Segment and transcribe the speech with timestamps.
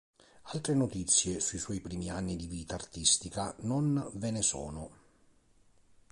[0.53, 4.89] Altre notizie sui suoi primi anni di vita artistica non ve ne sono.